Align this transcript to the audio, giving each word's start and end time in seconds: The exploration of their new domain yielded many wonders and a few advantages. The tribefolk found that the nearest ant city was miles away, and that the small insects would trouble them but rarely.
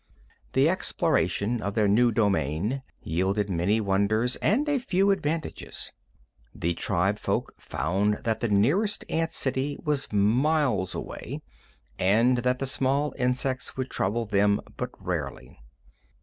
The 0.53 0.67
exploration 0.67 1.61
of 1.61 1.75
their 1.75 1.87
new 1.87 2.11
domain 2.11 2.81
yielded 3.03 3.51
many 3.51 3.79
wonders 3.79 4.35
and 4.37 4.67
a 4.67 4.79
few 4.79 5.11
advantages. 5.11 5.91
The 6.55 6.73
tribefolk 6.73 7.53
found 7.59 8.15
that 8.23 8.39
the 8.39 8.49
nearest 8.49 9.05
ant 9.11 9.31
city 9.31 9.77
was 9.85 10.11
miles 10.11 10.95
away, 10.95 11.43
and 11.99 12.39
that 12.39 12.57
the 12.57 12.65
small 12.65 13.13
insects 13.19 13.77
would 13.77 13.91
trouble 13.91 14.25
them 14.25 14.59
but 14.75 14.89
rarely. 14.99 15.59